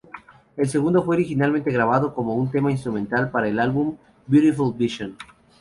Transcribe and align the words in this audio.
El 0.57 0.67
segundo 0.67 1.03
fue 1.03 1.15
originalmente 1.17 1.69
grabado 1.69 2.15
como 2.15 2.33
un 2.33 2.49
tema 2.49 2.71
instrumental 2.71 3.29
para 3.29 3.47
el 3.47 3.59
álbum 3.59 3.97
"Beautiful 4.25 4.73
Vision". 4.73 5.15